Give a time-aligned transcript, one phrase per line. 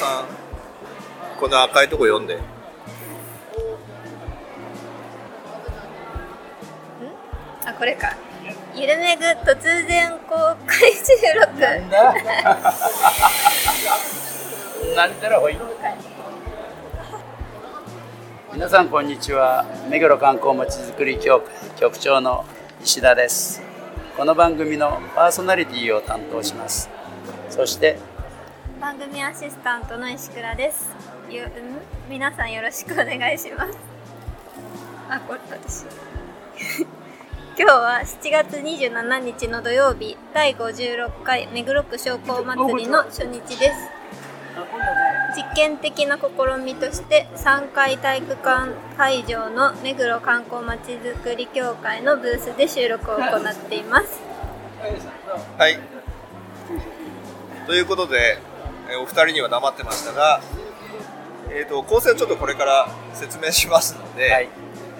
[0.02, 0.26] さん
[1.40, 2.40] この赤いとこ読んで。
[7.66, 8.16] あこれか。
[8.76, 11.62] ゆるめぐ突然公開収録。
[14.96, 15.30] なんだ？
[15.30, 15.54] ろう
[18.54, 19.66] 皆さんこんにちは。
[19.90, 22.46] 目黒観光まちづくり協会局長の
[22.84, 23.62] 石田です。
[24.18, 26.90] この番組のパーソナリティを担当します。
[27.52, 28.00] そして
[28.82, 30.90] 番組アシスタントの石倉です。
[31.30, 31.50] ゆ、うん、
[32.10, 33.78] 皆さんよろしくお願いします。
[35.08, 35.86] あこれ私。
[37.56, 43.76] 今日は7月27日の土曜日第56回目黒区商工祭りの初日です。
[45.38, 54.20] 実験的な試みとして3階体育館会場の目黒観光まちづくり協会のブースで収録を行っています。
[55.60, 55.80] はい。
[57.68, 58.40] ということで
[58.92, 60.42] えお二人には黙ってましたが、
[61.50, 64.50] えー、と構成をちょっとこれから説明しますので、はい。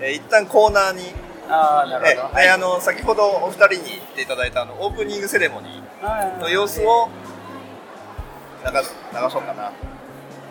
[0.02, 1.04] えー一旦コーナーに
[1.50, 2.36] ああなえるほど。
[2.36, 7.10] であの先ほどお二人に言っていただいたあのオープニングセレモニーの様子を
[8.66, 9.74] 流す流そうかなと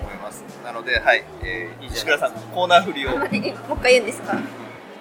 [0.02, 0.44] 思います。
[0.64, 3.16] なのではい、えー、石倉さんコーナー振りを。
[3.18, 4.36] もう一回言うんですか？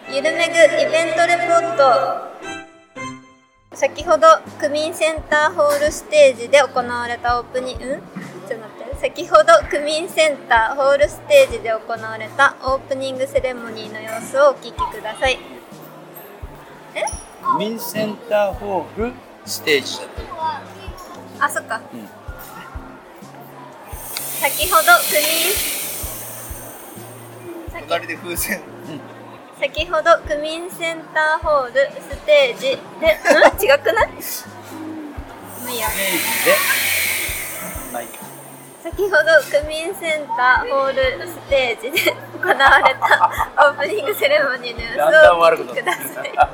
[0.10, 2.30] ゆるめぐイベントレポート。
[3.76, 4.28] 先ほど
[4.60, 7.86] 区民センターホールステージで行われたオープニング。
[7.86, 8.19] んちょっと待って
[9.00, 15.40] 先ほど区民センターホールステージで行われたオープニングセレモニーの様子をお聞きください。
[16.96, 17.04] え？
[17.42, 19.14] 区民センターホール
[19.46, 20.00] ステージ
[21.40, 21.82] あそっか、ん。
[24.42, 25.54] 先ほど区民
[27.72, 28.62] 先隣で風船。
[29.60, 33.64] 先ほど区民センターホールステージでうん？
[33.64, 34.10] 違くない？
[35.64, 35.88] まあいいや
[38.90, 39.18] 先ほど
[39.52, 43.30] 区民センターホールステージで行われた
[43.70, 46.32] オープニングセレモニーの様子をお聞きください。
[46.34, 46.50] 今日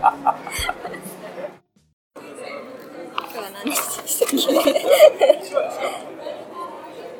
[3.38, 4.28] は何でしたっ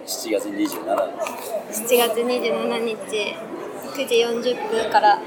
[0.06, 0.84] 7月27日け
[1.72, 2.96] ?7 月27日
[3.96, 4.16] 9時
[4.52, 5.18] 40分から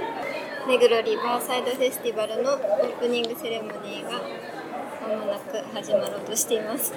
[0.67, 4.21] 目黒リバーサイドフェスティバルのオープニングセレモニーが
[5.09, 6.93] まもなく始まろうとしています。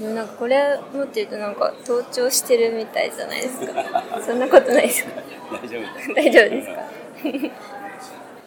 [0.00, 3.72] でもなんかこれ持ってるとなんか盗聴してるみたいじゃないですか。
[4.20, 5.10] そんなことないですか？
[5.50, 6.82] 大丈夫大丈夫ですか？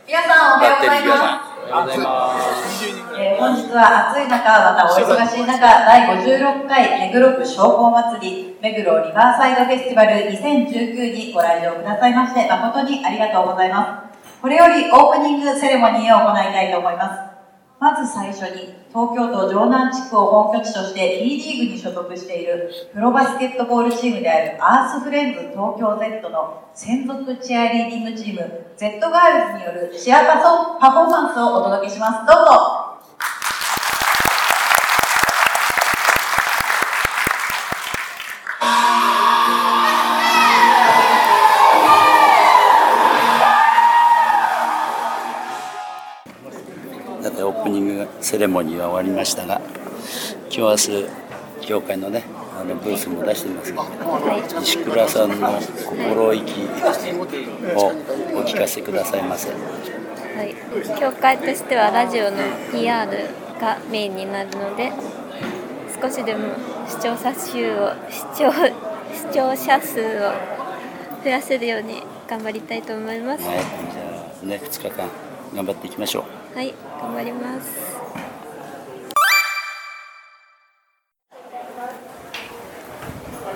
[0.07, 1.67] 皆さんおはようございます。
[1.67, 2.85] おはようございます
[3.19, 14.41] えー本日は暑い中、またお忙しい中、第56回目黒区商工祭り、目黒リバーサイドフェスティバル2019にご来場くださいまして、誠にありがとうございます。
[14.41, 17.26] これよりオープニングセレモニーを行いたいと思います。
[17.79, 32.25] まず最初に、東京都城南地区を本拠地として B リーグに所属しているプロバスケットボールチームであるアースフレンズ東京 Z の専属チアリーディングチーム Z ガールズによるチアパソパフォーマンスをお届けします。
[32.25, 32.76] どうぞ
[48.27, 49.61] セレモニーは終わりましたが
[50.51, 50.99] 今日明
[51.61, 52.25] 日協会のね
[52.59, 53.85] あのブースも出してますが
[54.61, 57.87] 石倉さんの心意気を
[58.35, 59.49] お聞かせくださいませ。
[59.49, 59.55] は
[60.43, 60.53] い、
[60.99, 62.37] 協会としてはラジオの
[62.69, 63.09] PR
[63.61, 64.91] がメインになるので
[66.01, 66.49] 少しでも
[66.85, 70.33] 視聴者数を視聴視聴者数を
[71.23, 73.47] 増やせるように頑張りたいと思います。
[73.47, 73.57] はい。
[73.59, 75.07] じゃあね2日間
[75.55, 76.57] 頑張っていきましょう。
[76.57, 77.96] はい、頑張ります。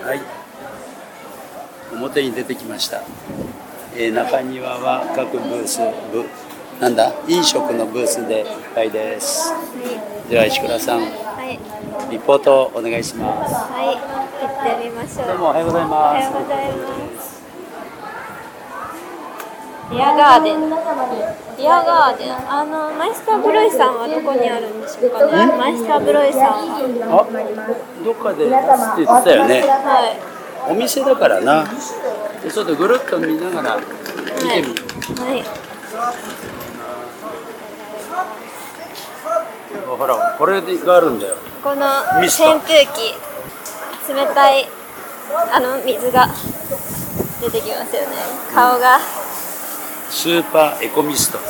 [0.02, 0.20] はい
[1.92, 3.02] 表に出てきました、
[3.96, 6.24] えー中庭は各ブースブ
[6.80, 9.52] なんだ飲食のブースでいっぱいです
[10.28, 11.06] では石倉さんは
[11.44, 11.58] い、
[12.10, 14.02] リポートお願いしますはい、行
[14.78, 15.26] ってみましょう。
[15.26, 17.42] どうもおはようございおますはようございます。
[19.90, 20.70] ビアガーデン。
[21.58, 22.50] ビアガーデン。
[22.50, 25.52] あのマイスターブロイさんはどこにあるんでしょうかね。
[25.58, 27.26] マイスターブロイさんは。
[27.28, 27.28] あ？
[28.04, 29.60] どっかで出すって言ってたよね。
[29.62, 30.06] は
[30.68, 30.72] い。
[30.72, 31.64] お店だからな。
[32.50, 33.82] ちょっとぐるっと見ながら見
[34.50, 34.82] てみる、
[35.22, 35.44] はい。
[39.86, 41.36] ほらこれがあるんだよ。
[41.62, 41.86] この
[42.18, 43.14] 扇風機。
[44.08, 44.66] 冷たい
[45.52, 46.28] あの水が
[47.40, 48.08] 出てきますよね。
[48.52, 48.96] 顔が。
[48.96, 48.98] あ
[50.10, 51.38] スーパーエコミスト。
[51.38, 51.42] ー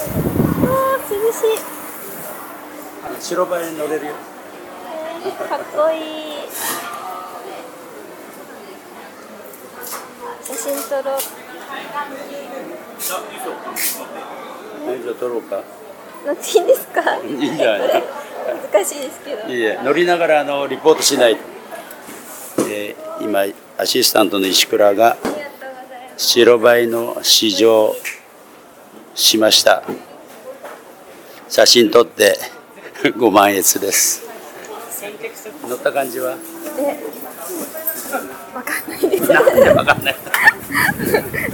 [1.11, 3.23] 涼しい。
[3.23, 4.13] 白バイに乗れるよ。
[4.13, 4.32] えー
[5.31, 6.01] かっこいい。
[10.45, 11.21] 写真撮ろう。
[15.15, 15.63] 撮ろうか。
[16.27, 18.03] 乗っていいんですかいいんじゃない。
[18.73, 19.49] 難しいですけど。
[19.49, 21.37] いいえ乗りながらあのリポートしない。
[22.57, 23.45] とで今
[23.79, 25.17] アシスタントの石倉が
[26.17, 27.95] 白バイの試乗
[29.15, 29.85] しました。
[31.49, 32.39] 写真撮って
[33.19, 34.32] ご満悦です
[35.69, 36.35] 乗った感じは？
[36.79, 36.99] え
[38.55, 39.29] わかんないです。
[39.33, 40.15] なんでわかんない？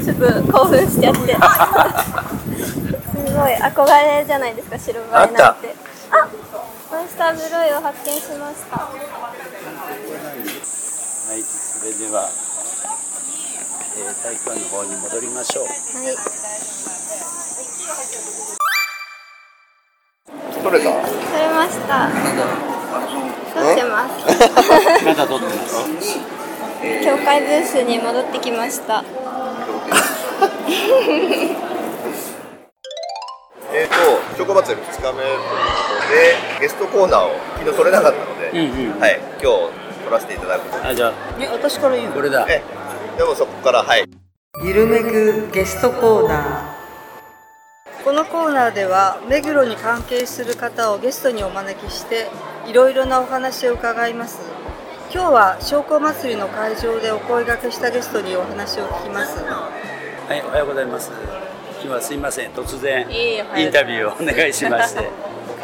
[0.04, 0.22] ちょっと
[0.52, 1.20] 興奮しちゃって。
[1.34, 1.38] す
[3.34, 5.74] ごい憧れじゃないですか白バイなんて。
[6.10, 6.26] あ
[6.90, 8.76] モンスターブロイを発見しました。
[8.78, 8.90] は
[11.34, 12.30] いそれでは、
[13.98, 15.64] えー体育館の方に戻りましょう。
[15.64, 15.72] はい。
[20.62, 20.90] 取れた？
[20.90, 20.96] 撮
[21.38, 22.08] れました
[22.88, 25.04] 撮ってます。
[25.04, 26.18] まだ撮ってます。
[27.04, 29.04] 教会ブースに戻ってきました。
[33.72, 33.94] えっと
[34.36, 35.44] チョコ祭り2日目というこ
[36.00, 38.58] とでゲストコーナーを昨日取れなかったので、うん
[38.92, 39.00] うん。
[39.00, 41.12] はい今日取らせていただくことあじゃあ。
[41.40, 42.46] え私から言うこれだ。
[42.46, 42.62] で
[43.18, 44.04] でもそこからはい。
[44.64, 48.04] ゆるめぐゲストコーナー。
[48.04, 52.28] このコーナーでは目黒に関係する方をゲストにお招きして
[52.68, 54.40] いろいろなお話を伺います。
[55.12, 59.38] 今日は商工祭りの会場でお声掛けしたゲストにお話を聞きます。
[59.42, 59.70] は
[60.36, 61.10] いおはようございます。
[61.80, 62.50] 今日はすいません。
[62.52, 65.08] 突然インタビューをお願いしまして。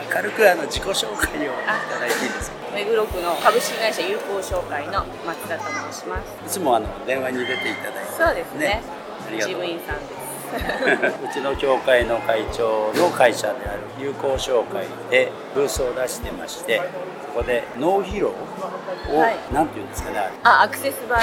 [0.09, 1.55] 軽くあの自己紹介をい
[1.91, 2.57] ただいていいですか？
[2.75, 6.47] 目黒区の株式会社友好商会の松田と申します。
[6.47, 8.13] いつもあの電話に出ていただいて。
[8.25, 8.83] そうですね。
[9.31, 10.44] 事務員さんです。
[10.55, 16.81] うちの協会の会長の会社である友好商会でブースを出してまして
[17.27, 19.55] そこで脳疲労を、はい。
[19.55, 21.21] なんていうんですかねあアクセスバー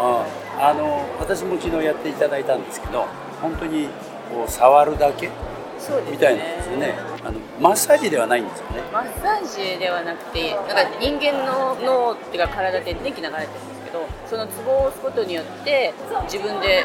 [0.00, 0.26] あ
[0.60, 3.06] あの私も昨日やっていただいたんですけど
[3.40, 3.88] 本当に
[4.32, 5.30] こう触るだけ
[5.78, 6.12] そうですね。
[6.12, 6.94] みたいなんですよね。
[7.24, 8.82] あのマッサージではないんですよね。
[8.92, 16.84] マッサージではなくて、なんか人間の脳っていうか体って電気流れてるんですけど、そのツボを押すことによって自分で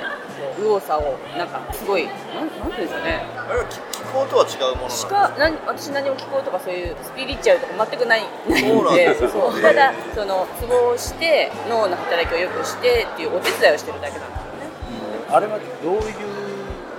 [0.58, 1.38] 右往左往。
[1.38, 2.12] なんかすごいな
[2.44, 3.26] んなんていうんですかね。
[3.50, 9.62] あれは気気候とは違うものなんですしか何私何も聞こうとかそういうスピリチュアルとか全くないないそうなんんでですよそう。
[9.62, 15.30] ただそのツボをして脳の働きを良くしてっていうお手伝いをしてるだけなんですよね。
[15.30, 16.04] あれはどういう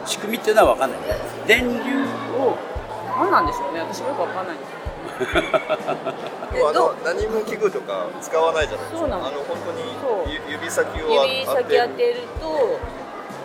[0.07, 1.01] 仕組みっていうのは分かんない。
[1.47, 1.75] 電流
[2.39, 2.57] を
[3.19, 3.81] 何なんでしょうね。
[3.81, 4.85] 私もよくわかんないんですけど
[6.55, 8.99] でもあの何も器具とか使わないじゃないですか。
[8.99, 9.33] そうなんです。
[9.33, 9.73] あの本当
[10.29, 12.79] にゆ指先を指当先当てると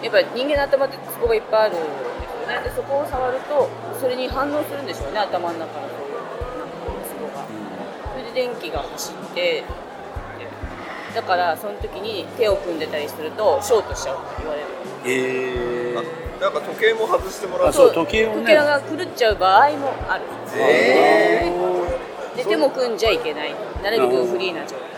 [0.01, 2.63] やっぱり人間の頭ってツボがいっぱいあるんですよね。
[2.63, 3.69] でそこを触ると
[3.99, 5.19] それに反応するんでしょうね。
[5.19, 6.17] 頭の中のそういう
[6.59, 7.45] なんかツボが。
[8.13, 9.63] それで電気が走って
[11.13, 14.67] だからその時に手を組んでたりするとショートしちゃうって言われる。
[15.05, 16.03] えー、あ
[16.39, 17.67] なんか時計も外してもらう。
[17.69, 18.41] あそう時計をね。
[18.41, 20.23] 時計が狂っちゃう場合もある。
[20.55, 21.51] え
[22.35, 23.55] で手も組んじゃいけない。
[23.83, 24.89] なるべくフリーな状態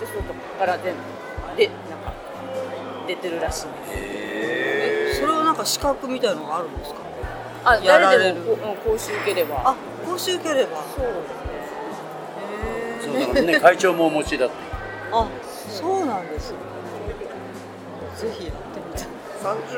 [0.00, 0.06] で。
[0.06, 2.12] でそこから全部でなんか
[3.06, 4.05] 出てるらしいんです
[5.56, 7.00] なんか資格みたいのがあるんですか？
[7.64, 8.22] あやられる。
[8.24, 9.62] 誰でもこううん講習受ければ。
[9.64, 9.74] あ
[10.06, 10.76] 講習受ければ。
[10.94, 11.06] そう。
[11.06, 11.12] で
[13.02, 13.60] すねそうだからね。
[13.60, 14.54] 会長もお持ちだって。
[15.12, 15.26] あ
[15.70, 16.52] そうなんです。
[16.52, 16.58] ね
[18.16, 19.06] ぜひやってみたい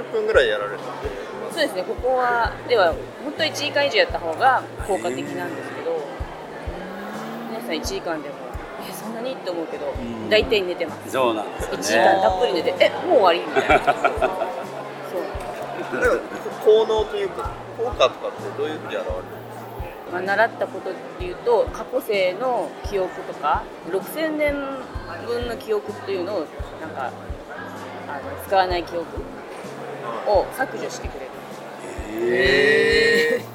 [0.03, 1.09] 30分ぐらいやられたんで。
[1.53, 1.85] そうですね。
[1.85, 2.93] ここはでは
[3.23, 5.97] 本当は1時間以上やった方が効果的なんですけど。
[7.51, 8.35] 皆さん1時間でも
[8.89, 9.33] えそんなに？
[9.33, 10.29] って思うけどん。
[10.29, 11.13] 大体寝てます。
[11.13, 13.41] そうなんですよ1ね時間たっぷり寝てえもう終わり？
[13.41, 14.48] みたいな
[16.65, 19.05] 効能というか効果とかってどういうふうに現れる
[20.13, 24.55] まあ、習ったことっていうと過去世の記憶とか6000年
[25.27, 26.47] 分の記憶っていうのを
[26.81, 27.13] なんか
[28.09, 29.05] あの使わない記憶
[30.27, 31.29] を削除してくれる。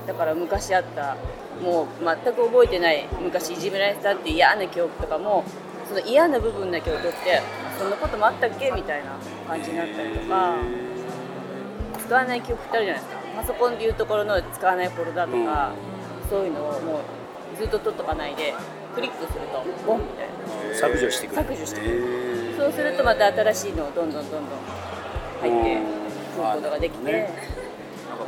[0.06, 1.16] だから昔あった
[1.60, 5.44] もう全く覚えてない昔いじめられてたっていう嫌な記憶とかも
[5.88, 7.42] その嫌な部分だけを取って
[7.80, 8.70] そんなこともあったっけ？
[8.72, 9.14] みたいな
[9.48, 10.56] 感じになったりとか
[12.14, 13.22] 使わない記憶ってあるじゃないですか。
[13.38, 15.72] パソコンでいうところの使わないフォルダとか、
[16.30, 17.02] そういうのをも
[17.56, 18.54] うずっと取っとかないで
[18.94, 20.28] クリックするとボンみたい
[20.70, 20.78] な。
[20.78, 21.48] 削除してくれる。
[21.50, 22.04] 削除してくれる。
[22.56, 24.42] そうするとまた新しいのをどんどんどんどん
[25.42, 25.82] 入って
[26.38, 27.34] くることができて、なんか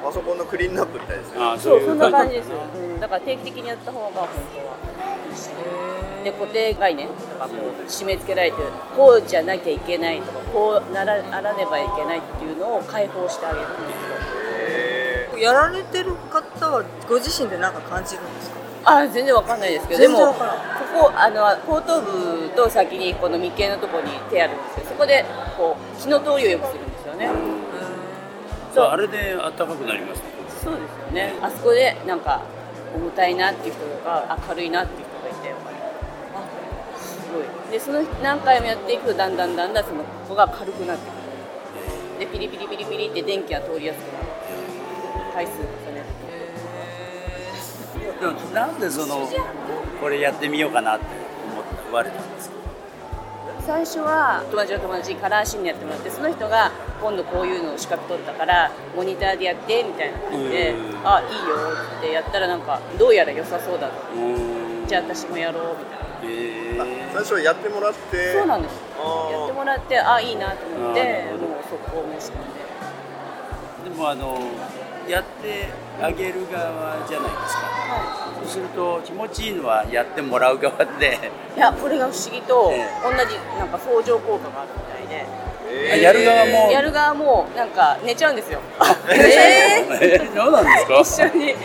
[0.03, 1.43] パソコンのクリーンナップみたいですね。
[1.43, 4.73] あそうそんな感じですよ、うん、だから定期的にやった方が本当は
[5.35, 5.49] し
[6.23, 13.67] で固定概念とかこう締め付けられてるこうじゃなきゃいけないとかこうならならねばいけないっていうのを解放してあげる。
[13.67, 13.75] んで
[15.33, 18.55] すよやられてる方はご自身で何か感じるんですか？
[18.85, 25.25] あ全然わかんないですけどでもここあの後頭部と先にこの眉間のところに手あるんですけどそこで
[25.57, 27.29] こう気の通りを良くするんですよね。
[28.73, 30.25] そうあれで暖かくなりますね。
[30.63, 31.33] そうですよね。
[31.41, 32.41] あそこでなんか
[32.95, 35.14] 重たいなっていう人とか明るいなっていう人
[37.35, 37.43] ごい。
[37.71, 41.13] でその何回もやっていくとだんだんだんだんそのここが軽くなってく
[42.19, 42.19] る。
[42.19, 44.25] でピリピリピリピリって電気が通りやすくなる。
[45.33, 45.59] 回数重
[45.93, 46.03] ね。
[48.15, 49.27] るでもなんでその
[49.99, 51.05] これやってみようかなって
[51.51, 52.55] 思って言われたんですか？
[53.65, 61.07] 最初は友達の友達にカラーシーンやってもらってその人が今度こういうのを資格取ったからモニターでやってみたいな感じでうん。
[61.07, 61.55] あいいよ
[61.97, 63.95] ってやったらなんかどうやら良さそうだと。
[64.87, 68.33] じゃあ私もやろうみたいなへ最初やってもらって。
[68.33, 68.73] そうなんです。
[69.31, 74.39] やってもらってあいいなと思ってもう速攻申し込んでーでもあの
[75.07, 75.67] やって
[76.01, 77.61] あげる側じゃないですか。
[78.41, 81.19] そうすると気持ちいいのはやってもらう側で。
[81.55, 85.25] いやこれが不思議とええ同じなんか相乗効果があるみたいで。
[85.93, 86.71] あやる側も。
[86.71, 88.59] やる側もなんか寝ちゃうんですよ。
[89.09, 90.69] えー、そうなんで
[91.05, 91.27] すか？
[91.29, 91.55] 一緒に。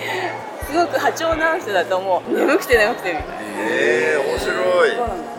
[0.67, 2.33] すごく波長の合う人だともう。
[2.33, 3.13] 眠くて眠くて。
[3.13, 4.91] みたいなえー、面白い。
[4.91, 5.31] そうなんです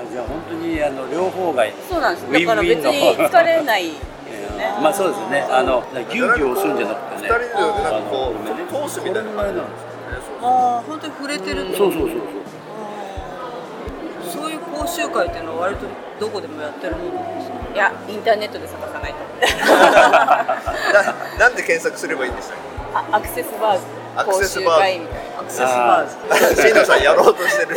[0.00, 2.26] あじゃあ本当にあの両方がそうなんです。
[2.26, 4.74] ウィンだから別に疲れないですよね。
[4.82, 5.46] まあそうですよね。
[5.50, 7.28] あのギュウギュウ押すんじゃなくてね。
[7.28, 9.90] 二人でなんかこう通すみたいな感じなんです
[10.42, 12.20] ああ本当に触れてるってそうそうそうそう
[14.42, 15.86] そういう講習会っていうのは割と
[16.18, 19.18] どこでもやってるものなんですかいやインターネットで探さないと
[19.76, 22.56] ななんで検索すればいいんでしたっ
[22.94, 23.84] あアクセスバーズ
[24.16, 26.16] アク講習セスバーズ会みたいなアクセスバーズ
[26.56, 27.74] け椎名さんやろうとしてる。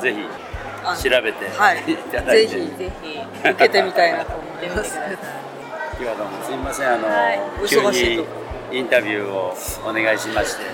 [0.00, 0.18] ぜひ
[0.84, 1.92] あ調べてはい。
[1.92, 5.18] いただいて、ぜひぜひ受けてみたいなと思見てみてください今
[5.98, 6.88] 日はどうもすみません。
[6.92, 7.40] あの、はい。
[7.68, 8.26] 急にと
[8.70, 9.56] インタビューを
[9.88, 10.64] お願いしまして。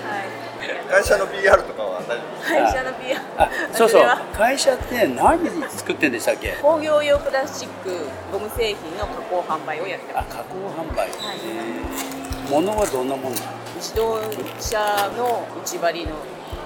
[0.89, 4.05] 会社の PR とかは大丈夫会社の PR あそうそう。
[4.33, 6.55] 会社って何作ってんでしたっけ？
[6.61, 7.89] 工業用プラスチック
[8.31, 12.49] ゴム製品の加工販売をやってまあ加工販売、へー。
[12.51, 13.35] 物はどんなもの？
[13.35, 13.43] す
[13.83, 14.15] 自動
[14.61, 14.79] 車
[15.17, 16.15] の内張りの。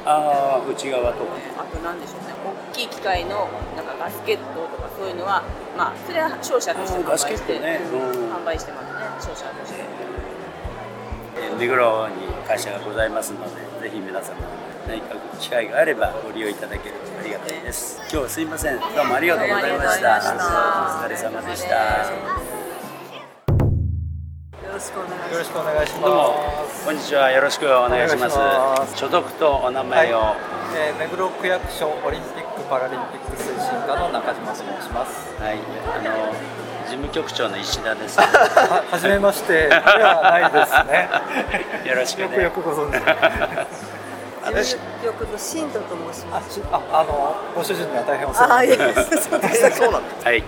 [0.05, 1.31] ああ内側とか。
[1.57, 2.27] あと何でしょうね。
[2.71, 5.41] 大きい機械のなんかガスケットとかそういうのは
[5.75, 7.81] まあそれは商社として販売あーガスケッして、トね。
[7.91, 8.31] うん。
[8.31, 9.33] 販売してますね。
[9.33, 9.79] 商社として。
[9.81, 12.13] えー目黒に
[12.47, 14.35] 会社がございますのでぜひ皆様
[14.87, 17.99] 何か機会があればご利用いただけるとありがたいです。
[18.01, 18.79] 今日はすいません。
[18.79, 20.19] どうもありがとうございました。
[20.19, 21.41] どうもありがとうございました。
[21.41, 21.75] お疲れ様でした。
[24.67, 26.15] よろしくお願いしよろしくお願いしどうも。
[26.15, 26.56] ます。
[26.87, 28.29] こんにちはよろしくお願いしま
[28.87, 30.37] す所属とお名前を、
[30.71, 35.35] えー目黒区役所オリンピックパラリンピック推進課の中島と申します。
[35.35, 36.31] はい、あの
[36.87, 38.17] 事務局長の石田です。
[38.17, 41.91] ははじめましてではないですね。
[41.91, 42.23] よろしくね。
[42.23, 43.03] よくよくご存知。
[43.03, 49.29] ます事務局の新藤と申しあますしああのご主人には大変お世話になってます。
[49.29, 50.43] そうでえしたそうなんですはい、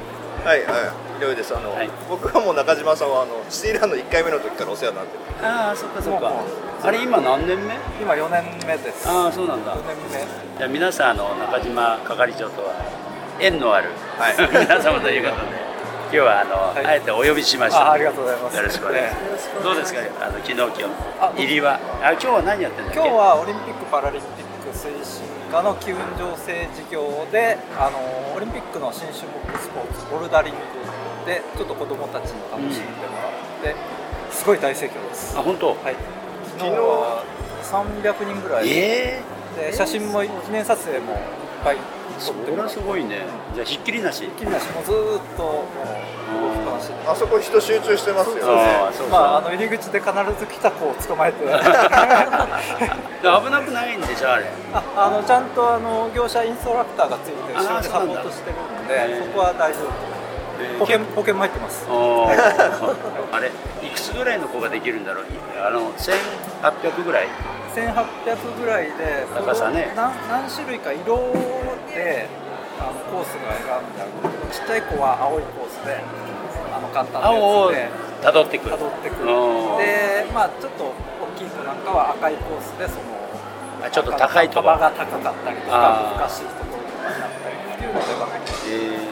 [0.46, 6.32] はいはいひろいですあの、はい僕はもう中島さんはあのシティランド1回目の時からお世話になってるああ、そっかそっか。
[6.84, 7.76] あれ今何年目？
[8.02, 9.08] 今4年目です。
[9.08, 9.82] ああ、そうなんだ4。
[9.88, 10.58] 年目。
[10.58, 12.74] じゃあ皆さんあの中島係長とは
[13.40, 15.52] 縁のある、はい 皆様ということで、
[16.12, 17.88] 今日はあの、はいあえてお呼びしました。
[17.88, 19.64] あありがとうございますよろしくお願いしえます。
[19.64, 20.00] どうですか？
[20.22, 20.84] あの昨日今日
[21.20, 21.80] あ入りは？
[22.02, 23.00] あ今日は何やってんだっけ？
[23.00, 24.49] 今日はオリンピック・パラリンピック
[24.80, 28.00] 推進課の機運醸成事業であの
[28.34, 30.60] オリンピックの新種目スポーツボルダリング
[31.26, 33.32] でちょっと子どもたちに楽しんでもらっ
[33.62, 33.76] て、
[34.32, 35.38] すごい大盛況です。
[35.38, 35.68] あ本当？
[35.68, 35.96] はい、
[36.58, 37.26] 昨日は
[37.62, 39.22] ？300人ぐらいえ
[39.58, 41.20] で写真も記念撮影もいっ
[41.64, 41.78] ぱい
[42.26, 43.28] 撮ってもらってれはすごいね。
[43.54, 44.26] じゃあひっきりなし？
[44.40, 45.66] 気になしもうずーっとも
[46.49, 46.49] う
[46.80, 48.36] しであそこ人集中してますよ。
[48.36, 49.10] ねああそうそう。
[49.10, 51.46] まあ、あの入り口で必ず来た子を捕まえて。
[51.46, 51.52] 危
[53.52, 54.46] なくないんでしょあれ。
[54.74, 59.90] ああのちゃんとあの業者インストラクターがついて後ろでサポートしてるんでそこは大丈夫。
[60.80, 61.86] 保険保険も入ってます。
[61.90, 63.52] あ れ
[63.88, 65.26] いくつぐらいの子ができるんだろう？
[65.66, 67.28] あの1800ぐらい
[67.76, 69.94] ？1800ぐらいで高さね。
[69.96, 71.32] 何何種類か色
[71.94, 72.28] で
[72.80, 74.12] あのコースが選んである
[74.52, 76.00] ちっちゃい子は青いコースで
[76.72, 78.76] あの簡単な青をやつでたどってくる。
[78.76, 79.28] 辿ってくる。
[79.80, 83.20] でまあちょっと大きい子なんかは赤いコースでその
[83.84, 84.68] あちょっと高いとこ。
[84.68, 89.08] 幅が高かったりとか難しいところとかになったりっていうので分けて、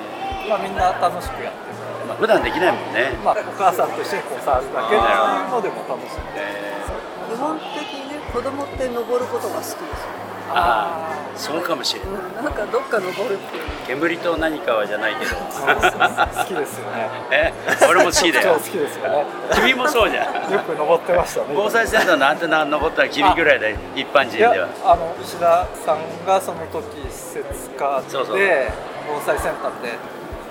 [0.48, 6.24] えまあ、みんな楽しくやってるーまあ、普段できないもんね、まあ、お母さんと一緒にこう触るだけっていうのでも楽しい。
[6.36, 6.84] え
[7.28, 12.12] 基本的にね子供って登ることが好きですよああそうかもしれない。
[12.12, 13.64] うんなんかどっか登るっていう。
[13.88, 15.32] 煙と何かはじゃないけど。
[15.32, 17.10] そうそう好きですよね。
[17.32, 17.54] え？
[17.90, 18.56] 俺も好きだよ。
[18.56, 19.26] 超好きですよね。
[19.56, 20.52] 君もそうじゃん。
[20.52, 24.68] よく登ってましたね防災センターのアンテナ登ったら君ぐらいで一般人では。
[24.84, 28.40] あの石田さんがその時施設課でそうそう。
[29.08, 29.96] 防災センターって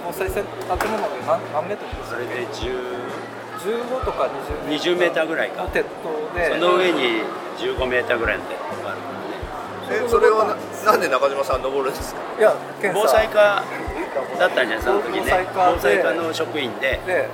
[0.05, 2.17] 防災センター建物で何何メートルですか？
[2.17, 3.27] それで10
[3.57, 4.31] 15とか
[4.69, 5.65] 20 20メーターぐらいか。
[5.65, 6.53] の鉄塔で。
[6.53, 7.23] その上に
[7.59, 9.01] 15メーターぐらいの鉄塔がある
[9.91, 10.45] えそれは
[10.85, 12.21] ななんで中島さん登るんですか？
[12.39, 13.65] いや検査防災課
[14.39, 15.47] だったんじゃないその時ね。
[15.55, 17.01] 防災課の職員で。
[17.07, 17.29] で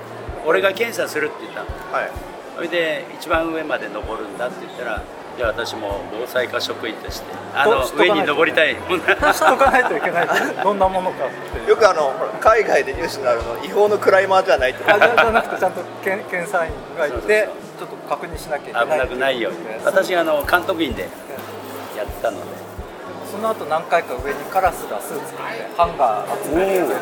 [0.45, 1.67] 俺が検査するって言ったの。
[1.93, 2.11] はい。
[2.57, 5.03] それで一番上まで登るんだって言ったら
[5.39, 8.77] じゃあ私も防災課職員としてあの上に登りたい。
[8.77, 10.29] 知っとかないといけない。
[10.63, 11.29] どんなものかっ
[11.65, 11.71] て。
[11.71, 19.51] よくあの海外でニュースになるの違法のクライマーじゃないってあじゃじゃなくてちゃんと検検査員がいてちょっと確認しなきゃいけない危なくないよ。
[19.85, 21.09] 私あの監督員で
[22.03, 22.45] やってたので。
[23.31, 25.33] その後何回か上にカラスが巣作って
[25.75, 26.99] ハンガー集めて上の上に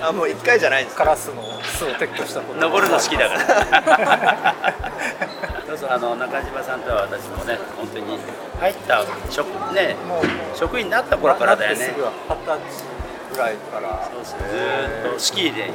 [0.00, 1.02] あもう一回じゃないんですか？
[1.02, 4.54] カラスの巣を撤去したこと登るの好きだから。
[5.66, 8.18] そうそうあの中島さんとは私もね本当に
[8.60, 10.22] 入った職ねもう
[10.56, 11.78] 職員になった頃からだよね。
[11.78, 12.04] 二十歳
[13.32, 14.08] ぐらいから。
[14.14, 15.10] そうそうずー。
[15.10, 15.70] っとスキーで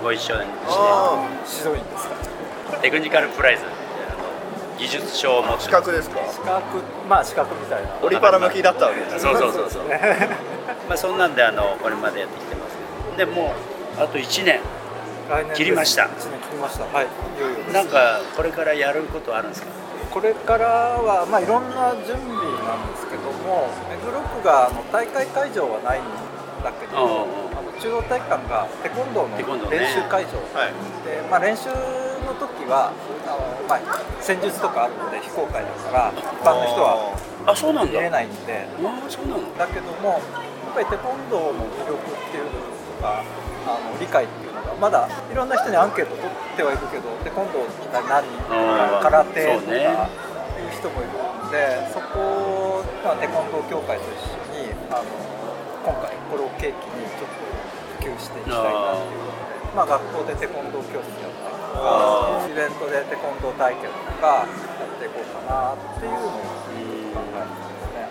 [0.00, 2.14] ご一緒にしあ指導員ですか。
[2.76, 3.64] てテクニカルプライズ
[4.78, 6.20] 技術書を持あって資格ですか？
[6.30, 7.88] 資格まあ資格みたいな。
[8.02, 9.82] オリパラ向きだったわけですそうそうそうそう。
[10.88, 13.54] まあそんなんであのこれまでやってきてますでも
[13.98, 14.60] うあと1年。
[15.54, 16.04] 切りました。
[16.04, 16.84] 一年切りました。
[16.84, 17.06] はい。
[17.36, 19.68] いよいよなんかこれからやることあるんですか？
[20.10, 22.32] これからは、まあ、いろんな準備
[22.64, 26.02] なんですけども目黒区があの大会会場はないん
[26.64, 27.26] だけど
[27.78, 30.74] 中央体育館がテコンドーの練習会場、はい。
[31.06, 31.70] で、まあ、練習
[32.26, 33.80] の時はあの、まあ、
[34.20, 37.14] 戦術とかあるので非公開だから一般の人は
[37.46, 37.92] あそうなんだ。
[37.92, 38.66] 見れないんで。
[38.66, 39.46] あそうなの。
[39.56, 42.50] だけどもやっぱりテコンドーの魅力っていうの
[42.98, 49.74] とかあの理解っていうのがまだいろんな人にアンケート取ってはいるけどテコンドーって何あー空手とか
[50.58, 51.14] いう人もいる
[51.46, 55.37] んでそこを、まあ、テコンドー協会と一緒にあの
[55.88, 57.48] 今回これを契機にちょっと
[58.04, 68.08] 普及していきたいなっていうことでまあ、学校でテコンドー教室やったりとあかイベントでテコンドー体験とかやっていこうかなっていうのを考えてますね。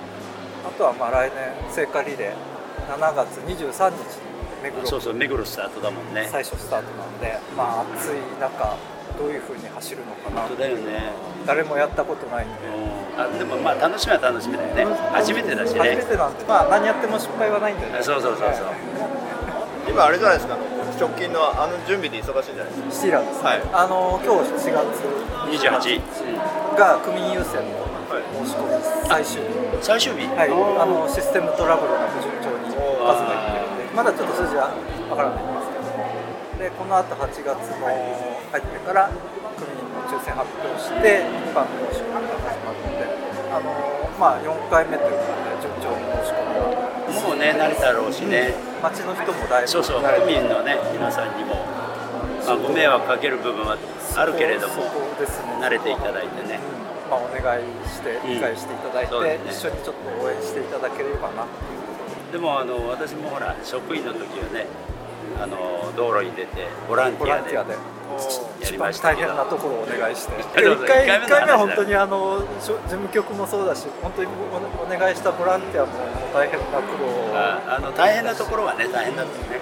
[0.65, 6.29] あとはまあ来年聖火リレー7月23日に目黒そうそう目黒スタートだもんね。
[6.31, 8.77] 最初スタートなんでまあ暑い中
[9.17, 10.41] どういうふうに走るのかな？
[10.47, 11.11] 本当だよね。
[11.45, 12.55] 誰もやったことないんで。
[12.69, 13.19] うん。
[13.19, 14.85] あでもまあ楽しみは楽しみだよね。
[15.11, 16.45] 初めてだし初めねてなんで。
[16.45, 17.99] まあ何やっても失敗はないんでね。
[18.01, 18.67] そうそうそうそう。
[19.89, 20.57] 今あれじゃないですか。
[20.99, 22.91] 直近のあの準備で忙しいんじゃないですか。
[22.91, 23.61] スティーラーですね、はい。
[23.73, 25.01] あの今日7月。
[25.47, 27.87] 28、が区民優先の
[28.43, 28.75] 申し込み
[29.07, 29.47] 最終日。
[29.81, 30.27] 最終日？
[30.35, 32.83] はい、あのシステムトラブルなく順調に数
[33.23, 34.75] がいってるんでまだちょっと数字は
[35.09, 36.03] わからないんですけども。
[36.59, 37.47] でこの後8月
[37.79, 37.87] の
[38.51, 39.09] 入ってから
[39.57, 43.03] 区民の抽選発表して一般の申し込みが始まるので
[43.51, 43.71] あの
[44.19, 46.87] まあ4回目ということで順調に申し込みが。
[47.07, 51.55] もうね慣れたろうしね、町の人もだいぶそうそう区民のね皆さんにも、
[52.45, 53.77] まあ、ご迷惑かける部分は
[54.15, 54.81] あるけれどもね。
[55.59, 56.59] 慣れていただいてね。
[56.59, 57.09] うん。
[57.09, 59.51] まあ、お願いして理解していただいて、そうですね。
[59.51, 61.81] 一緒にちょっと応援していただければなっていう。
[61.81, 64.67] ことででもあの私もほら職員の時はね
[65.41, 70.43] あの道路に出てボランティアでやり大変なところをお願いして。
[70.43, 75.91] そう1回一回目は本当にあの事務局もそうだし本当におお願いしたボランティアも
[76.33, 77.31] 大変な苦労を。
[77.35, 79.59] ああの大変なところはね大変だったね。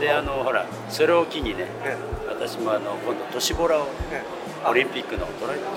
[0.00, 1.96] であのほらそれを機にねえ
[2.28, 4.46] 私もあの今度都市ボラをええ。
[4.68, 5.26] オリンピックの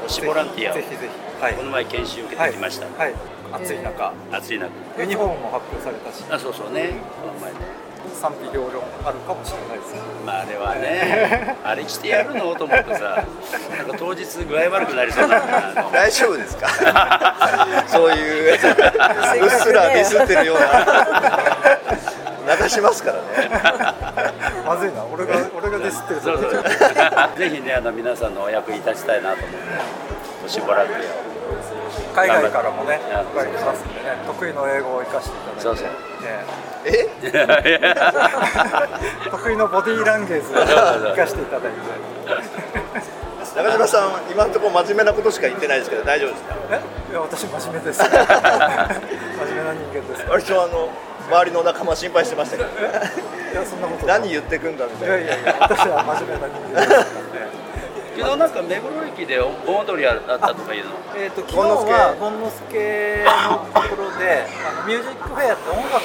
[0.01, 1.43] 都市ボランティアをぜひぜひ。
[1.43, 1.53] はい。
[1.53, 3.61] この前研修受けてきました、はい、はい。
[3.61, 4.13] 暑い中。
[4.31, 4.71] 暑い中。
[4.97, 6.23] ユニフォームも発表されたし。
[6.29, 6.93] あそうそうね。
[7.21, 7.78] この前ね
[8.19, 9.99] 賛否両論あるかもしれないですね。
[10.25, 12.53] まあ あれはねあれしてやるの？
[12.55, 12.99] と思ってさ
[13.77, 15.89] なんか当日具合悪くなりそうだな。
[15.93, 16.67] 大丈夫ですか？
[17.87, 18.59] そういううっ
[19.49, 20.65] すらディスってるような。
[22.61, 23.23] 流しますからね。
[24.65, 25.03] まずいな。
[25.13, 26.69] 俺が俺がディスってるそうそうと
[27.37, 29.55] ぜひねあの皆さんのお役に立ちたいなと思って
[30.43, 30.97] 都市ボランティ
[32.27, 32.99] 海外からもねいっ
[33.35, 35.61] ぱい来ますんでね得意の英語を生かしていただいて。
[35.61, 35.87] そうそう
[36.25, 36.45] え
[36.85, 37.09] え？
[37.23, 37.93] え
[39.31, 41.79] 得意のボディーランゲージを生かしていただいて。
[43.55, 46.55] 中島さん今のところ真面目なことしか言ってないですけど大丈夫ですか？
[46.71, 46.79] え？
[47.11, 47.99] いや私真面目です。
[48.03, 50.25] 真面目な人間です。
[50.29, 50.89] 割とあの
[51.29, 52.69] 周りの仲間心配してましたけど。
[52.69, 52.73] い
[53.55, 55.15] やそんなこと何言ってくんだみたいな。
[55.17, 57.07] いやいやいや私は真面目な人間です
[58.19, 60.91] 昨日なんか目黒駅で盆踊りあったとかいうの。
[61.15, 66.03] えー、と昨日は権之助のところであのミュージックフェアって音楽の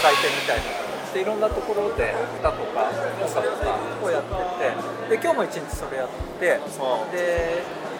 [0.00, 4.28] 祭典みたいなのがあっていろんなところで歌とか音楽とかをやって
[4.92, 4.96] て。
[5.06, 6.08] で今日も一日それやっ
[6.40, 6.60] てで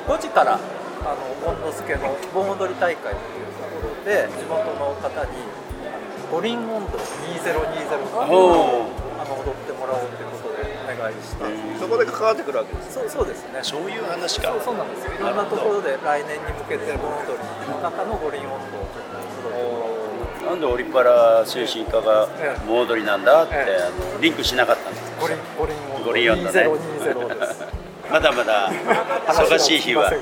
[0.09, 5.46] 5時からあの権之助の盆踊り大会っていうところで地元の方に
[6.33, 8.90] 「五輪音頭2020」を
[9.22, 10.56] あの踊ってもらおうということでお
[10.87, 13.59] 願いしたんですそこで関わってくるわけですそうそうですね。
[13.62, 14.49] そういう話か。
[14.53, 15.12] そうそうなんですよ。
[15.14, 19.51] いろんなところで来年に向けて盆踊りの中の五輪音頭をちょ
[20.40, 22.29] っとなんでオリパラ推進課が
[22.66, 23.83] 盆踊りなんだって、ええ。
[23.83, 25.12] あのリンクしなかったんです。
[25.20, 26.68] 五輪五輪五輪音頭ね。
[26.68, 27.64] 2020です。
[28.11, 28.70] まだまだ
[29.27, 30.11] 忙しい日は。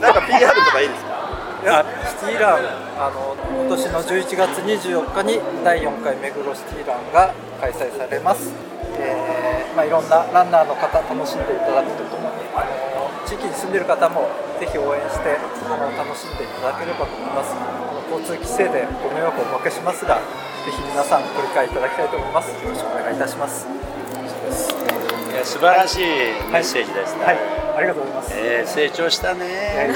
[0.00, 1.16] なんか PR とかいいですか？
[1.62, 2.58] いやシティラン
[2.98, 3.34] あの
[3.66, 8.52] 今年の11月24日に第4回目黒シティランが開催されます、
[8.98, 14.28] えーまあ、いろんなランナーの方楽しんでいただくとともにあの地域に住んでいる方も
[14.58, 15.36] ぜひ応援して
[15.68, 17.52] あの楽しんでいただければと思います。
[17.52, 17.60] あ
[17.92, 20.22] の交通規制でご迷惑をおかけしますがぜ
[20.70, 22.50] ひ皆さんご理解いただきたいと思います。
[22.50, 23.66] よろしくお願いいたします。
[23.66, 26.06] いや素晴らしい
[26.50, 27.38] メッセージですね、はい。
[27.76, 28.32] ありがとうございます。
[28.34, 29.92] えー成長したね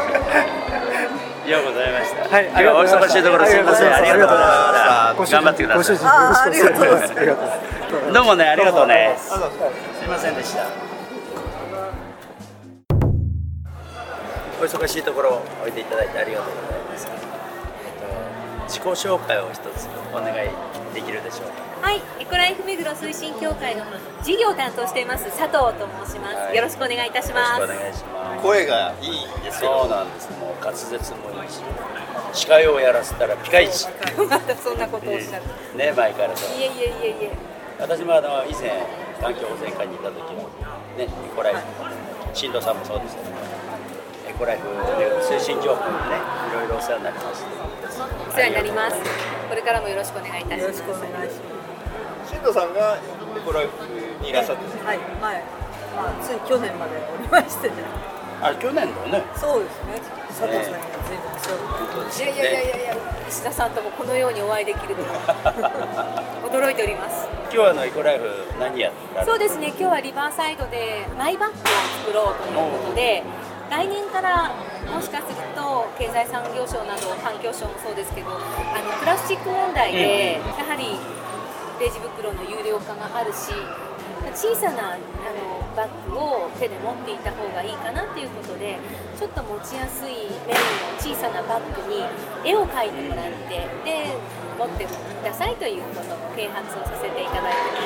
[1.50, 3.94] ようございました、はい今お忙しいところすみません。
[3.94, 4.44] ありがとうござ
[5.14, 7.04] いました頑張ってくだご主さい人よろしくお願い。
[7.04, 8.12] しますありがとうございます。
[8.14, 9.14] どうもねありがとうね。
[9.18, 9.28] す。
[9.28, 10.66] すいませんでした。
[14.60, 17.12] お忙しいところおいでいただいてありがとうございます、えっ
[18.00, 20.48] と、自己紹介を一つお願い
[20.94, 21.64] できるでしょうか。
[21.86, 23.84] はい、エコライフ目黒推進協会の
[24.22, 27.60] 事業を担当しています佐藤と申します、はいよろしくお願いいたします。
[27.60, 28.42] よろしくお願いします。
[28.42, 30.30] 声がいいんですそうよなんです。
[30.40, 31.33] もう滑舌も
[32.32, 33.86] 司会をやらせたらピカイチ。
[34.28, 35.44] またそんなことをおっしゃる、
[35.76, 37.30] ね前からそういえいえいえいえ。
[37.78, 38.70] 私もあの以前
[39.20, 40.48] 環境保全課にいた時は
[40.96, 41.60] ねエコライフ
[42.32, 43.34] 新藤さんもそうでしたけど
[44.30, 44.68] エコライフ
[45.22, 46.18] 推進情報にね
[46.50, 47.50] いろいろお世話になりまして
[48.28, 48.96] お世話になります。
[49.48, 50.62] これからもよろしくお願いいたします。
[50.62, 51.54] よろしくお願いしま
[52.26, 54.64] 新藤さんがエコライフにいらっしゃって。
[54.84, 55.44] はい、前、
[55.94, 57.74] まあ、つい去年までおりましてね。
[58.42, 59.22] あ去年のね。
[59.36, 60.00] そうですね。
[60.28, 62.18] 佐藤さん随分強く。
[62.18, 62.96] いやいやいやいやいや
[63.28, 66.22] 石田さんともこのようにお会いできるとは。
[66.50, 67.34] 驚いております。
[67.54, 68.26] 今日はあのエコライフ
[68.58, 71.62] 何やってたそうですね今日はリバーサイドでマイバッグを
[72.02, 73.22] 作ろうということで
[73.70, 74.50] 来年から
[74.90, 80.98] もしかすると経済産業省など環境省もそうですけどあのプラスチック問題でやはり
[81.78, 83.54] レジ袋の有料化があるし
[84.34, 85.00] 小さなあの
[85.76, 88.76] バッグを手で持っていた方がいいかなっていうことで
[89.18, 90.62] ちょっと持ちやすい面の
[90.98, 92.02] 小さなバッグに
[92.44, 94.16] 絵を描いてもらってで
[94.58, 94.90] 持ってく
[95.24, 97.80] ださいということの啓発をさせていただいてま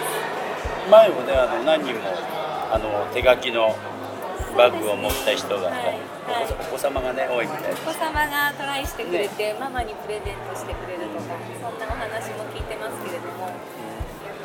[0.87, 0.91] す。
[0.91, 2.01] 前もねあの何人も
[2.73, 3.77] あの手書きの
[4.57, 5.73] バッグを持った人が、はい。
[6.29, 6.49] はい。
[6.61, 13.49] お子様がね多いみたいお子様がトライしてくれて、ママにプレゼントしてくれるとかそんなお話も聞いてますけれども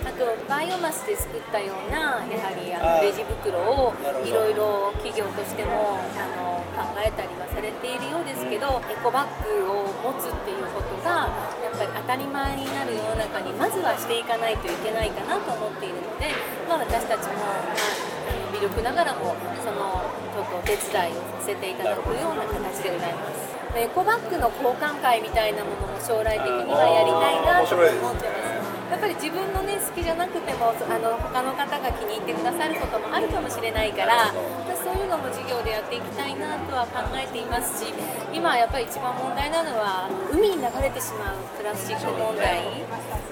[0.04, 16.34] あとバイオマスで作ったようなやはりあのレジ袋をいろいろ企業としてもあの考えたりはされているようですけど、エコバッグを持つっていうことがやっぱり当たり前になる世の中にまずはしていかないといけないかなと思っているので、
[16.68, 23.56] まあ、私たちも、まあ、あの微力ながらもそのちょっとお手伝いをさせていただくような形でございます。
[23.76, 28.53] エコバッグの交換会みたいなものも将来的にはやりたいなと思ってます。
[28.94, 34.30] やっぱり自分のね好きじゃなくてもあの他の方が気に入ってくださることもあるかもしれないから
[34.70, 35.02] 私そう。
[35.02, 37.90] いうのも授業でやっていきたいなとは考えていますし
[38.30, 42.62] 今やっぱり一番問題なのは海に流れてしまうプラスチック問題。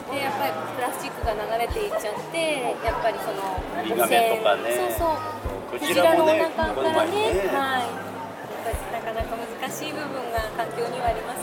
[0.10, 4.74] でやっぱりプラスチックが流れていっちゃってやっぱりそのウミガメとかね。
[4.98, 5.78] そうそう。
[5.78, 7.54] クジラのお腹からね前ね。
[7.54, 7.86] はい。
[7.86, 8.02] や
[8.50, 11.41] っぱりなかなか難しい部分が環境にはありますね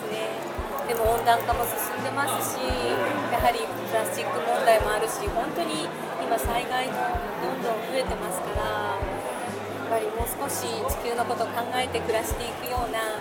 [0.89, 5.85] でも温暖化も進んでますしやはりプラスチック問題もあるし本当に
[6.17, 6.97] 今災害も
[7.45, 10.65] どんどん増えてますからやっぱりもう少し
[11.05, 13.21] 地球のことを考えて暮らしていくような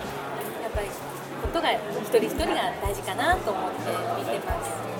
[0.64, 4.97] っぱりことが一人一人が大事かなと思って見てます。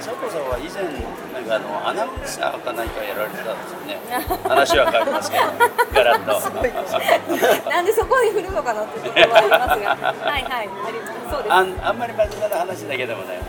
[0.00, 4.00] 佐藤さんは以前なんかあのアナウンサーか何かやられてたんですよね。
[4.48, 5.44] 話は変わりますけど
[5.92, 6.40] ガラッと。
[7.70, 9.80] なんでそこに振るのかなってところはあります
[10.24, 11.52] が、はいはい、ありそうです。
[11.52, 13.40] あんあんまり真面目な話だけでもね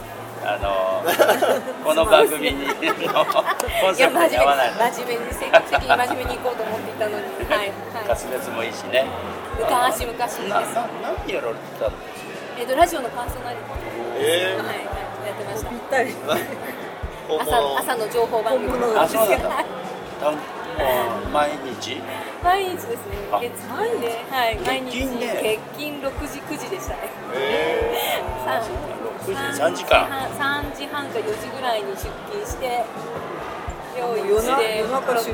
[0.43, 1.03] あの
[1.85, 2.81] この番組にコ
[3.91, 4.71] ンセプトに合わない。
[4.91, 7.23] 真面目に積極的に真面目に行こうと思っていたのに。
[7.47, 7.71] はいはい。
[8.07, 9.05] 滑舌もいいしね。
[9.59, 10.39] 昔々です。
[10.49, 10.65] なな
[11.25, 12.59] 何やられてたんですか？
[12.59, 13.63] えっとラジオのパーソナリテ
[14.19, 14.85] えィはいはい。
[14.85, 14.90] や
[15.41, 15.69] ってました。
[15.69, 16.15] ぴったり
[17.29, 18.69] 朝朝の情報番組。
[18.97, 20.31] あそだはいた
[21.33, 21.49] 毎
[21.79, 22.01] 日？
[22.43, 22.97] 毎日ですね。
[23.31, 23.39] あ。
[23.39, 24.05] 月毎日。
[24.31, 24.99] はい毎日。
[24.99, 25.25] 月金ね。
[25.43, 27.09] 月金6時9時でしたね。
[27.33, 28.61] えさ
[29.21, 30.07] 6時3時間。
[30.37, 32.83] 3時半か4時ぐらいに出勤して
[33.99, 35.31] 用意夜なして夜中6出時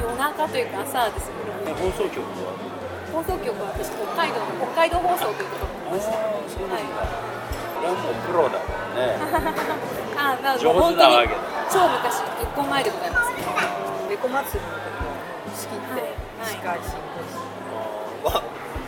[0.00, 1.32] 夜中というか朝ですね。
[1.66, 2.76] え放送局は？
[3.12, 6.84] 放送局は私北海道の北海道放送というところにいましたああそうなんだ。
[6.84, 7.35] こ
[7.80, 9.16] れはもうプロだからね。
[10.16, 11.34] あまあ上手なわけだ。
[11.70, 13.32] 超昔結婚前でございます
[14.08, 15.10] レコ祭りの時も
[15.54, 18.40] 仕切って司会進行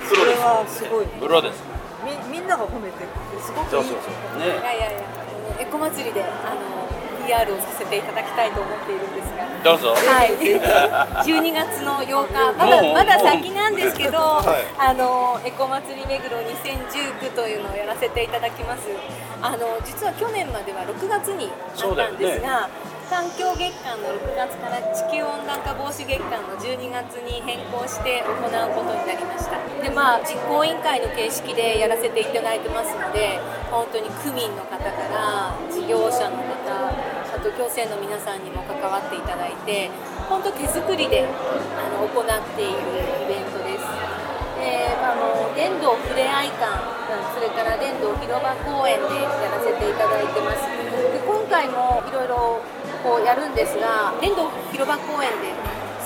[0.08, 1.62] プそれロですはすごいプロです。
[2.32, 4.40] みみんなが褒めてくれてすごくいいそうそうそう。
[4.40, 4.46] ね。
[4.46, 6.87] いやいやいやあのエコ祭りであの
[7.28, 10.32] PR をさせていただきたいと思っているんですがどうぞはい、
[11.28, 18.88] 12月の8日、まだまだ先なんですけど、はいあのエコ祭り目黒2019というのをやらせていただきます。
[19.42, 22.68] あの実は去年までは6月にあったんですが、
[23.10, 29.58] 環境月間の6月から地球温暖化防止月間の12月に変更して行うことになりました。
[29.82, 36.57] で、まあ実行委員会の形式でやらせていただいてますので、本当に区民の方から事業者の方。
[37.38, 39.86] あと行政の皆さんにも関わっていただいて
[40.26, 42.26] 本当手作りであの行っ
[42.58, 43.86] ているイベントです。
[44.58, 46.66] であの電動ふれあい館
[47.30, 52.58] それから電動広場公園でやらせていただいてますで今回もいろいろ
[53.06, 55.54] こうやるんですが電動広場公園で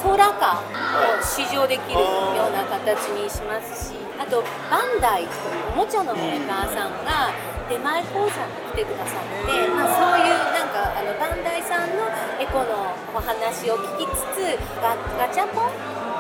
[0.05, 2.01] ソーラーカーを試乗できる
[2.37, 7.33] ような形にしますしあとバンダイというおもちゃのメーカーさんが
[7.73, 12.11] 出前講座に来てくださって、まあ、そういうなんかあのバンダイさんの
[12.43, 15.71] エコのお話を聞きつつガガチャポン。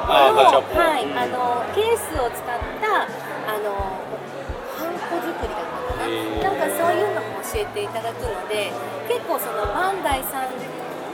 [0.06, 2.46] あガチャポンはい、あのケースを使っ
[2.78, 3.98] たあの
[4.78, 8.70] ハンコ作りだったかな、へーなんかそういうのも教えていただくので
[9.10, 10.54] 結構そのバンダイさん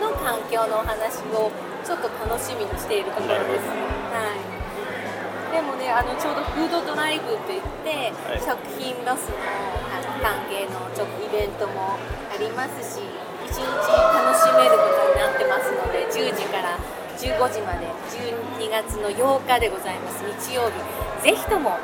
[0.00, 1.52] の環境のお話を
[1.84, 3.68] ちょっと楽しみにしているところです。
[4.12, 4.40] はい。
[5.52, 9.37] でもね、あのちょうどフードドライブといって、はい食品ロスの
[10.20, 13.02] 関係のちょっとイベントもありますし。
[13.50, 16.78] 一日楽しめることになってますので10時から
[17.18, 17.87] 15時まで
[18.61, 20.22] 12月の8日でございます。
[20.48, 20.72] 日曜日
[21.22, 21.76] ぜひとも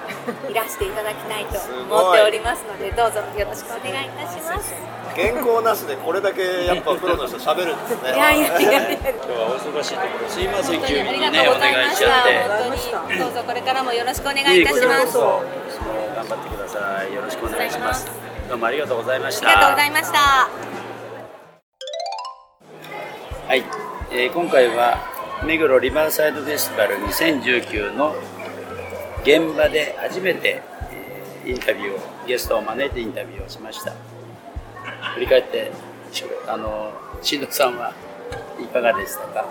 [0.48, 1.58] いらしていただきたいと
[1.90, 4.74] 思っておりますのでどうぞよろしくお願いいたします。
[5.16, 8.14] 原稿なしでこれだけやっぱプロの人喋るんですね。
[8.14, 8.80] いやいやいやいや。
[8.80, 12.20] 今日はお忙しいところすいません本当急にありがとにねおうございまし願いしちゃた。
[12.20, 12.38] って。
[12.38, 12.58] 本
[13.08, 15.18] 当にどうぞこれからもよろしくお願いいたします。
[15.18, 17.14] 頑張ってください。
[17.14, 18.06] よろしくお願いします。
[18.48, 19.48] どうもありがとうございました。
[19.48, 20.73] ありがとうございました。
[23.46, 23.64] はい、
[24.10, 24.98] えー今回は
[25.46, 28.14] 目黒リバーサイドフェスティバル2019の
[29.22, 33.92] 現場で初めて、えーインタビューをゲストを招いてインタビューをしました。
[35.14, 35.70] 振り返って
[36.48, 37.92] あの新藤さんは
[38.58, 39.44] いかがでしたか？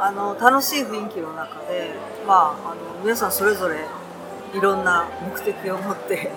[0.00, 1.90] あの楽しい雰囲気の中で、
[2.26, 3.76] まあ、あの皆さんそれぞれ
[4.54, 6.32] いろんな目的を持って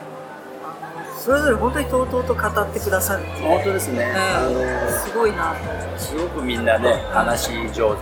[1.20, 5.54] それぞれ本当にとうとうと語ってくださる本当ですね、あのすごいな
[5.98, 7.96] すごくみんなね話し上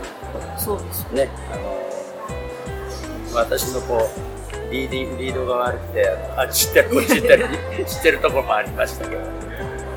[0.57, 1.05] そうです。
[1.07, 1.77] 手ねあの
[3.33, 4.07] 私のこ
[4.69, 7.43] うリーディングリードが悪くてあっち行ったりこっち行ったり
[7.89, 9.21] してるところもありましたけど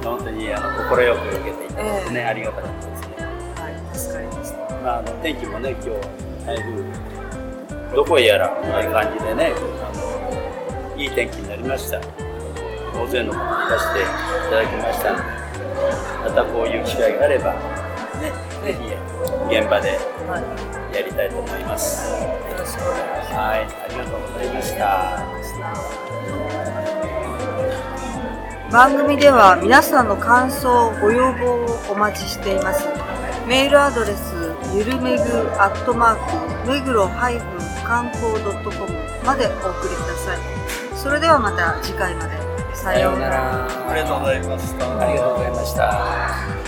[0.03, 3.27] 本当にあの快く受けていただいてね、ありがたかったですね。
[3.63, 4.75] はい助かりました。
[4.77, 12.30] まあ、あの天気もね、今日台風どこへやらという感じでね、あのいい天気になりました。
[13.01, 14.05] 大勢の方いらしてい
[14.51, 15.25] ただきましたので、
[16.29, 17.55] またこういう機会があれば、
[18.21, 18.31] ね、
[18.63, 18.81] ぜひ
[19.49, 19.97] 現場で
[20.29, 20.39] は
[20.93, 22.13] いやりたいと思います。
[22.13, 22.19] よ
[22.59, 25.25] ろしくお願いしまはい、ありがとうございました。
[28.71, 32.87] 番組では皆さんの感想ご要望をお待ちしています
[33.49, 35.25] メールアドレスゆるめぐ
[35.59, 37.41] アットマークめぐろ観
[38.13, 38.87] 光 .com
[39.25, 40.39] までお送りください
[40.97, 42.50] それではまた次回まで
[42.81, 43.91] さようならら。
[43.91, 46.60] ありがとうございましたありがとうございました。